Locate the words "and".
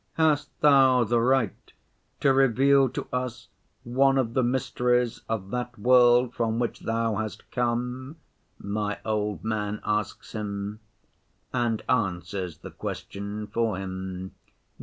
11.53-11.83